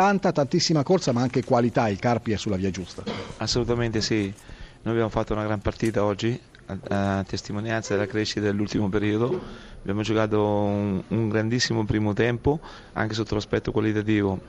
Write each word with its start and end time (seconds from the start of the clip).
tanta, 0.00 0.32
tantissima 0.32 0.82
corsa 0.82 1.12
ma 1.12 1.20
anche 1.20 1.44
qualità, 1.44 1.86
il 1.88 1.98
Carpi 1.98 2.32
è 2.32 2.36
sulla 2.38 2.56
via 2.56 2.70
giusta. 2.70 3.02
Assolutamente 3.36 4.00
sì, 4.00 4.32
noi 4.82 4.94
abbiamo 4.94 5.10
fatto 5.10 5.34
una 5.34 5.44
gran 5.44 5.60
partita 5.60 6.04
oggi, 6.04 6.40
a, 6.64 7.18
a 7.18 7.22
testimonianza 7.24 7.92
della 7.92 8.06
crescita 8.06 8.40
dell'ultimo 8.40 8.88
periodo, 8.88 9.38
abbiamo 9.80 10.00
giocato 10.00 10.42
un, 10.42 11.02
un 11.06 11.28
grandissimo 11.28 11.84
primo 11.84 12.14
tempo 12.14 12.60
anche 12.94 13.12
sotto 13.12 13.34
l'aspetto 13.34 13.72
qualitativo. 13.72 14.40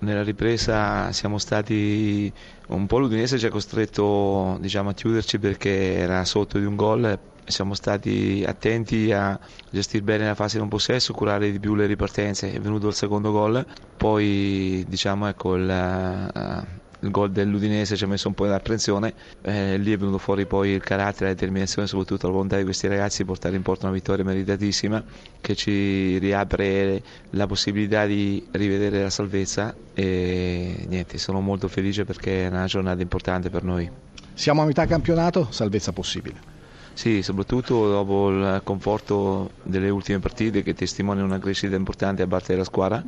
Nella 0.00 0.22
ripresa 0.22 1.10
siamo 1.12 1.38
stati 1.38 2.30
un 2.66 2.86
po' 2.86 2.98
l'Udinese 2.98 3.38
ci 3.38 3.46
ha 3.46 3.50
costretto 3.50 4.58
diciamo, 4.60 4.90
a 4.90 4.92
chiuderci 4.92 5.38
perché 5.38 5.94
era 5.94 6.22
sotto 6.26 6.58
di 6.58 6.66
un 6.66 6.76
gol 6.76 7.18
siamo 7.48 7.74
stati 7.74 8.44
attenti 8.46 9.12
a 9.12 9.38
gestire 9.70 10.02
bene 10.02 10.26
la 10.26 10.34
fase 10.34 10.54
di 10.54 10.60
non 10.60 10.68
possesso, 10.68 11.12
curare 11.12 11.50
di 11.50 11.58
più 11.58 11.74
le 11.74 11.86
ripartenze, 11.86 12.52
è 12.52 12.60
venuto 12.60 12.88
il 12.88 12.94
secondo 12.94 13.32
gol, 13.32 13.64
poi 13.96 14.84
diciamo 14.88 15.28
ecco 15.28 15.56
il, 15.56 16.30
uh, 16.34 16.66
il 17.00 17.10
gol 17.10 17.30
dell'Udinese 17.30 17.96
ci 17.96 18.04
ha 18.04 18.06
messo 18.06 18.28
un 18.28 18.34
po' 18.34 18.46
in 18.46 18.52
apprensione, 18.52 19.14
eh, 19.42 19.78
lì 19.78 19.92
è 19.92 19.96
venuto 19.96 20.18
fuori 20.18 20.46
poi 20.46 20.70
il 20.70 20.82
carattere, 20.82 21.26
la 21.26 21.32
determinazione, 21.34 21.86
soprattutto 21.86 22.26
la 22.26 22.32
volontà 22.32 22.56
di 22.56 22.64
questi 22.64 22.86
ragazzi 22.88 23.18
di 23.18 23.24
portare 23.24 23.56
in 23.56 23.62
porto 23.62 23.86
una 23.86 23.94
vittoria 23.94 24.24
meritatissima 24.24 25.02
che 25.40 25.54
ci 25.54 26.18
riapre 26.18 27.02
la 27.30 27.46
possibilità 27.46 28.04
di 28.06 28.44
rivedere 28.52 29.02
la 29.02 29.10
salvezza 29.10 29.74
e 29.94 30.84
niente, 30.88 31.18
sono 31.18 31.40
molto 31.40 31.68
felice 31.68 32.04
perché 32.04 32.44
è 32.44 32.48
una 32.48 32.66
giornata 32.66 33.00
importante 33.00 33.48
per 33.50 33.62
noi. 33.62 33.88
Siamo 34.34 34.62
a 34.62 34.66
metà 34.66 34.86
campionato, 34.86 35.48
salvezza 35.50 35.92
possibile. 35.92 36.56
Sì, 36.98 37.22
soprattutto 37.22 37.88
dopo 37.88 38.28
il 38.30 38.60
conforto 38.64 39.52
delle 39.62 39.88
ultime 39.88 40.18
partite 40.18 40.64
che 40.64 40.74
testimoniano 40.74 41.28
una 41.28 41.38
crescita 41.38 41.76
importante 41.76 42.22
da 42.24 42.28
parte 42.28 42.54
della 42.54 42.64
squadra. 42.64 43.00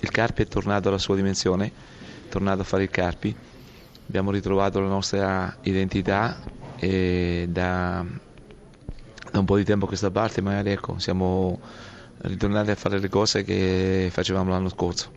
Il 0.00 0.10
Carpi 0.10 0.40
è 0.40 0.46
tornato 0.46 0.88
alla 0.88 0.96
sua 0.96 1.14
dimensione, 1.14 1.66
è 1.66 2.28
tornato 2.30 2.62
a 2.62 2.64
fare 2.64 2.84
il 2.84 2.88
Carpi. 2.88 3.36
Abbiamo 4.08 4.30
ritrovato 4.30 4.80
la 4.80 4.88
nostra 4.88 5.54
identità 5.64 6.40
e 6.76 7.44
da, 7.46 8.02
da 9.30 9.38
un 9.38 9.44
po' 9.44 9.58
di 9.58 9.64
tempo 9.64 9.84
a 9.84 9.88
questa 9.88 10.10
parte 10.10 10.40
magari 10.40 10.70
ecco, 10.70 10.98
siamo 10.98 11.60
ritornati 12.22 12.70
a 12.70 12.74
fare 12.74 12.98
le 13.00 13.10
cose 13.10 13.44
che 13.44 14.08
facevamo 14.10 14.48
l'anno 14.48 14.70
scorso. 14.70 15.10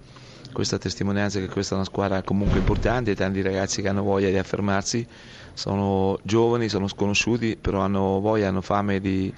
Questa 0.58 0.80
testimonianza 0.80 1.38
che 1.38 1.50
questa 1.50 1.75
è 1.75 1.77
una 1.77 1.86
squadra 1.86 2.23
comunque 2.23 2.58
importante, 2.58 3.13
tanti 3.13 3.44
ragazzi 3.44 3.83
che 3.83 3.89
hanno 3.89 4.02
voglia 4.02 4.30
di 4.30 4.39
affermarsi 4.39 5.05
sono 5.53 6.17
giovani, 6.23 6.67
sono 6.67 6.88
sconosciuti, 6.88 7.58
però 7.61 7.81
hanno 7.81 8.19
voglia, 8.19 8.47
hanno 8.47 8.61
fame 8.61 8.99
di, 8.99 9.31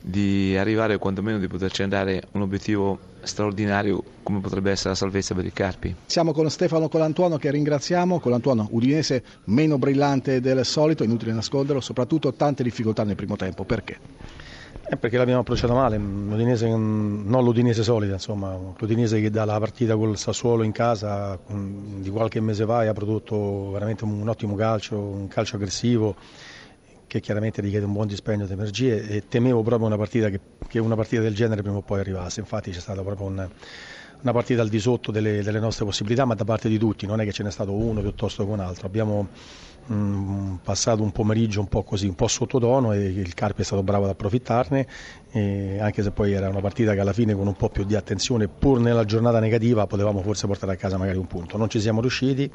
di 0.00 0.56
arrivare 0.56 0.94
o 0.94 0.98
quantomeno 0.98 1.38
di 1.38 1.46
poter 1.46 1.70
centrare 1.72 2.22
un 2.32 2.40
obiettivo 2.40 2.98
straordinario 3.20 4.02
come 4.22 4.40
potrebbe 4.40 4.70
essere 4.70 4.88
la 4.88 4.94
salvezza 4.94 5.34
per 5.34 5.44
il 5.44 5.52
Carpi. 5.52 5.94
Siamo 6.06 6.32
con 6.32 6.48
Stefano 6.48 6.88
Colantuono 6.88 7.36
che 7.36 7.50
ringraziamo, 7.50 8.18
Colantuono 8.18 8.68
udinese 8.70 9.22
meno 9.44 9.76
brillante 9.76 10.40
del 10.40 10.64
solito, 10.64 11.04
inutile 11.04 11.34
nasconderlo, 11.34 11.82
soprattutto 11.82 12.32
tante 12.32 12.62
difficoltà 12.62 13.04
nel 13.04 13.16
primo 13.16 13.36
tempo, 13.36 13.64
perché? 13.64 13.98
Eh 14.88 14.96
perché 14.96 15.16
l'abbiamo 15.16 15.40
approcciato 15.40 15.74
male, 15.74 15.96
l'Udinese, 15.96 16.68
non 16.68 17.42
l'Udinese 17.42 17.82
solida, 17.82 18.14
insomma, 18.14 18.58
l'Udinese 18.76 19.20
che 19.20 19.30
dalla 19.30 19.58
partita 19.58 19.96
col 19.96 20.18
Sassuolo 20.18 20.64
in 20.64 20.72
casa 20.72 21.38
di 21.46 22.10
qualche 22.10 22.40
mese 22.40 22.66
fa 22.66 22.80
ha 22.80 22.92
prodotto 22.92 23.70
veramente 23.70 24.04
un 24.04 24.28
ottimo 24.28 24.54
calcio, 24.54 24.98
un 24.98 25.28
calcio 25.28 25.56
aggressivo 25.56 26.16
che 27.06 27.20
chiaramente 27.20 27.60
richiede 27.60 27.84
un 27.84 27.92
buon 27.92 28.06
dispendio 28.06 28.46
di 28.46 28.52
energie 28.52 29.06
e 29.06 29.28
temevo 29.28 29.62
proprio 29.62 29.86
una 29.86 29.96
partita 29.96 30.28
che, 30.28 30.40
che 30.66 30.78
una 30.78 30.96
partita 30.96 31.22
del 31.22 31.34
genere 31.34 31.62
prima 31.62 31.76
o 31.76 31.82
poi 31.82 32.00
arrivasse, 32.00 32.40
infatti 32.40 32.70
c'è 32.70 32.80
stata 32.80 33.02
proprio 33.02 33.26
un, 33.26 33.48
una 34.22 34.32
partita 34.32 34.62
al 34.62 34.68
di 34.68 34.78
sotto 34.78 35.10
delle, 35.10 35.42
delle, 35.42 35.58
nostre 35.58 35.84
possibilità, 35.84 36.24
ma 36.24 36.34
da 36.34 36.44
parte 36.44 36.68
di 36.68 36.78
tutti, 36.78 37.06
non 37.06 37.20
è 37.20 37.24
che 37.24 37.32
ce 37.32 37.42
n'è 37.42 37.50
stato 37.50 37.72
uno 37.72 38.00
piuttosto 38.00 38.44
che 38.44 38.50
un 38.50 38.60
altro. 38.60 38.86
Abbiamo 38.86 39.28
mh, 39.86 39.94
mm, 39.94 40.54
passato 40.62 41.02
un 41.02 41.10
pomeriggio 41.10 41.60
un 41.60 41.66
po' 41.66 41.82
così, 41.82 42.06
un 42.06 42.14
po' 42.14 42.28
sottotono 42.28 42.92
e 42.92 43.06
il 43.06 43.34
Carpi 43.34 43.62
è 43.62 43.64
stato 43.64 43.82
bravo 43.82 44.04
ad 44.04 44.10
approfittarne, 44.10 44.86
anche 45.80 46.02
se 46.02 46.10
poi 46.12 46.32
era 46.32 46.48
una 46.48 46.60
partita 46.60 46.94
che 46.94 47.00
alla 47.00 47.12
fine 47.12 47.34
con 47.34 47.46
un 47.46 47.54
po' 47.54 47.68
più 47.68 47.84
di 47.84 47.96
attenzione, 47.96 48.46
pur 48.48 48.78
nella 48.78 49.04
giornata 49.04 49.40
negativa, 49.40 49.86
potevamo 49.86 50.22
forse 50.22 50.46
portare 50.46 50.72
a 50.72 50.76
casa 50.76 50.96
magari 50.96 51.18
un 51.18 51.26
punto. 51.26 51.56
Non 51.56 51.68
ci 51.68 51.80
siamo 51.80 52.00
riusciti 52.00 52.50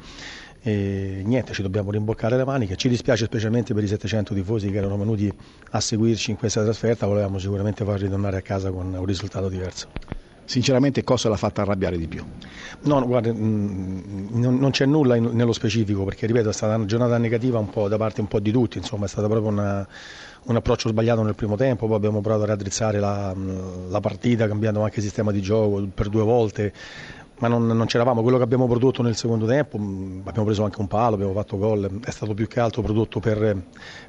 e 0.61 1.21
niente, 1.25 1.53
ci 1.53 1.61
dobbiamo 1.61 1.91
rimboccare 1.91 2.37
le 2.37 2.45
maniche. 2.45 2.77
Ci 2.77 2.87
dispiace 2.87 3.25
specialmente 3.25 3.73
per 3.73 3.83
i 3.83 3.87
700 3.87 4.33
tifosi 4.33 4.71
che 4.71 4.77
erano 4.77 4.97
venuti 4.97 5.31
a 5.71 5.79
seguirci 5.81 6.31
in 6.31 6.37
questa 6.37 6.63
trasferta, 6.63 7.05
volevamo 7.07 7.39
sicuramente 7.39 7.83
far 7.83 7.99
ritornare 7.99 8.37
a 8.37 8.41
casa 8.41 8.71
con 8.71 8.93
un 8.93 9.05
risultato 9.05 9.49
diverso. 9.49 10.16
Sinceramente 10.47 11.03
cosa 11.03 11.27
l'ha 11.27 11.35
fatta 11.35 11.63
arrabbiare 11.63 11.97
di 11.97 12.07
più? 12.07 12.23
No, 12.83 13.05
guarda, 13.05 13.33
mm, 13.33 14.29
non 14.31 14.69
c'è 14.71 14.85
nulla 14.85 15.17
nello 15.17 15.51
specifico 15.51 16.05
perché 16.05 16.25
ripeto 16.25 16.47
è 16.47 16.53
stata 16.53 16.73
una 16.75 16.85
giornata 16.85 17.17
negativa 17.17 17.59
un 17.59 17.69
po' 17.69 17.89
da 17.89 17.97
parte 17.97 18.21
un 18.21 18.27
po' 18.27 18.39
di 18.39 18.49
tutti, 18.49 18.77
insomma 18.77 19.05
è 19.05 19.07
stato 19.09 19.27
proprio 19.27 19.51
una, 19.51 19.85
un 20.43 20.55
approccio 20.55 20.87
sbagliato 20.87 21.21
nel 21.21 21.35
primo 21.35 21.57
tempo, 21.57 21.85
poi 21.87 21.97
abbiamo 21.97 22.21
provato 22.21 22.43
a 22.43 22.45
raddrizzare 22.45 22.97
la, 22.97 23.35
la 23.89 23.99
partita 23.99 24.47
cambiando 24.47 24.83
anche 24.83 24.99
il 24.99 25.03
sistema 25.03 25.33
di 25.33 25.41
gioco 25.41 25.85
per 25.93 26.07
due 26.07 26.23
volte 26.23 26.71
ma 27.39 27.49
non, 27.49 27.67
non 27.67 27.85
c'eravamo. 27.85 28.21
Quello 28.21 28.37
che 28.37 28.43
abbiamo 28.43 28.67
prodotto 28.67 29.03
nel 29.03 29.17
secondo 29.17 29.45
tempo, 29.45 29.77
mm, 29.77 30.21
abbiamo 30.23 30.45
preso 30.45 30.63
anche 30.63 30.79
un 30.79 30.87
palo, 30.87 31.15
abbiamo 31.15 31.33
fatto 31.33 31.57
gol, 31.57 31.99
è 32.05 32.09
stato 32.09 32.33
più 32.33 32.47
che 32.47 32.61
altro 32.61 32.81
prodotto 32.81 33.19
per, 33.19 33.63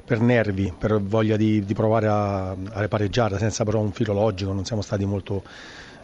per 0.05 0.21
nervi, 0.21 0.73
per 0.77 1.01
voglia 1.01 1.35
di, 1.35 1.65
di 1.65 1.73
provare 1.73 2.07
a, 2.07 2.51
a 2.51 2.87
pareggiare, 2.87 3.37
senza 3.37 3.65
però 3.65 3.81
un 3.81 3.91
filo 3.91 4.13
logico, 4.13 4.53
non 4.53 4.63
siamo 4.63 4.81
stati 4.81 5.03
molto 5.03 5.43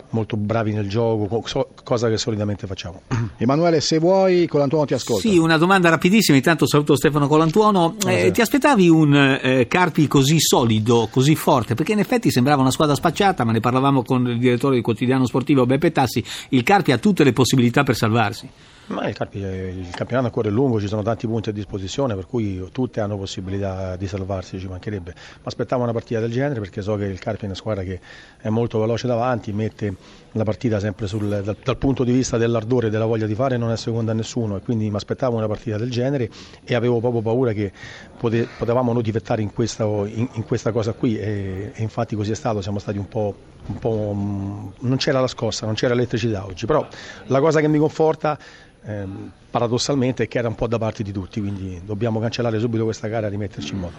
molto 0.09 0.37
bravi 0.37 0.73
nel 0.73 0.87
gioco, 0.87 1.43
cosa 1.83 2.09
che 2.09 2.17
solitamente 2.17 2.67
facciamo. 2.67 3.01
Emanuele, 3.37 3.81
se 3.81 3.99
vuoi, 3.99 4.47
Colantuono 4.47 4.85
ti 4.85 4.93
ascolta. 4.93 5.27
Sì, 5.27 5.37
una 5.37 5.57
domanda 5.57 5.89
rapidissima, 5.89 6.37
intanto 6.37 6.67
saluto 6.67 6.95
Stefano 6.95 7.27
Colantuono. 7.27 7.95
Eh, 8.05 8.31
ti 8.31 8.41
aspettavi 8.41 8.89
un 8.89 9.15
eh, 9.15 9.67
Carpi 9.67 10.07
così 10.07 10.39
solido, 10.39 11.07
così 11.11 11.35
forte? 11.35 11.75
Perché 11.75 11.93
in 11.93 11.99
effetti 11.99 12.31
sembrava 12.31 12.61
una 12.61 12.71
squadra 12.71 12.95
spacciata, 12.95 13.43
ma 13.43 13.51
ne 13.51 13.59
parlavamo 13.59 14.03
con 14.03 14.27
il 14.27 14.39
direttore 14.39 14.75
del 14.75 14.83
quotidiano 14.83 15.25
sportivo 15.25 15.65
Beppe 15.65 15.91
Tassi, 15.91 16.23
il 16.49 16.63
Carpi 16.63 16.91
ha 16.91 16.97
tutte 16.97 17.23
le 17.23 17.33
possibilità 17.33 17.83
per 17.83 17.95
salvarsi. 17.95 18.49
Ma 18.87 19.07
il, 19.07 19.15
Carpi, 19.15 19.39
il 19.39 19.89
campionato 19.91 20.27
ancora 20.27 20.49
è 20.49 20.51
lungo, 20.51 20.79
ci 20.79 20.87
sono 20.87 21.01
tanti 21.01 21.25
punti 21.25 21.49
a 21.49 21.51
disposizione, 21.51 22.13
per 22.13 22.27
cui 22.27 22.63
tutte 22.71 22.99
hanno 22.99 23.17
possibilità 23.17 23.95
di 23.95 24.05
salvarsi, 24.05 24.59
ci 24.59 24.67
mancherebbe. 24.67 25.13
Ma 25.15 25.41
aspettavo 25.43 25.81
una 25.81 25.91
partita 25.91 26.19
del 26.19 26.31
genere 26.31 26.59
perché 26.59 26.83
so 26.83 26.95
che 26.95 27.05
il 27.05 27.17
Carpi 27.17 27.43
è 27.43 27.45
una 27.45 27.55
squadra 27.55 27.81
che 27.81 27.99
è 28.39 28.49
molto 28.49 28.79
veloce 28.79 29.07
davanti, 29.07 29.51
mette 29.53 29.95
la 30.33 30.43
partita 30.43 30.79
sempre 30.79 31.07
sul, 31.07 31.27
dal, 31.27 31.57
dal, 31.63 31.77
punto 31.77 32.03
di 32.03 32.11
vista 32.11 32.37
dell'ardore 32.37 32.87
e 32.87 32.89
della 32.91 33.05
voglia 33.05 33.25
di 33.25 33.33
fare, 33.33 33.57
non 33.57 33.71
è 33.71 33.77
seconda 33.77 34.11
a 34.11 34.15
nessuno 34.15 34.57
e 34.57 34.59
quindi 34.59 34.87
mi 34.89 34.95
aspettavo 34.97 35.35
una 35.35 35.47
partita 35.47 35.77
del 35.77 35.89
genere 35.89 36.29
e 36.63 36.75
avevo 36.75 36.99
proprio 36.99 37.21
paura 37.21 37.53
che 37.53 37.71
pote, 38.17 38.47
potevamo 38.57 38.93
noi 38.93 39.01
difettare 39.01 39.41
in 39.41 39.51
questa, 39.51 39.83
in, 39.83 40.27
in 40.33 40.45
questa 40.45 40.71
cosa 40.71 40.93
qui 40.93 41.17
e, 41.17 41.71
e, 41.73 41.81
infatti 41.81 42.15
così 42.15 42.31
è 42.31 42.35
stato, 42.35 42.61
siamo 42.61 42.77
stati 42.77 42.99
un 42.99 43.07
po', 43.07 43.35
un 43.65 43.79
po'... 43.79 44.73
non 44.77 44.97
c'era 44.97 45.21
la 45.21 45.27
scossa, 45.27 45.65
non 45.65 45.73
c'era 45.73 45.93
elettricità 45.93 46.45
oggi, 46.45 46.67
però 46.67 46.85
la 47.27 47.39
cosa 47.39 47.61
che 47.61 47.67
mi 47.67 47.79
conforta 47.79 48.37
ehm, 48.85 49.31
paradossalmente 49.49 50.27
che 50.27 50.37
era 50.37 50.47
un 50.47 50.55
po' 50.55 50.67
da 50.67 50.77
parte 50.77 51.03
di 51.03 51.11
tutti, 51.11 51.39
quindi 51.39 51.81
dobbiamo 51.83 52.19
cancellare 52.19 52.59
subito 52.59 52.83
questa 52.83 53.07
gara 53.07 53.27
e 53.27 53.29
rimetterci 53.29 53.73
in 53.73 53.79
moto. 53.79 53.97